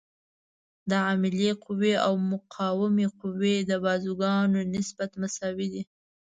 د 0.89 0.91
عاملې 1.05 1.51
قوې 1.63 1.93
او 2.05 2.13
مقاومې 2.31 3.07
قوې 3.19 3.55
د 3.69 3.71
بازوګانو 3.83 4.59
نسبت 4.75 5.11
مساوي 5.21 5.67
دی. 5.73 5.83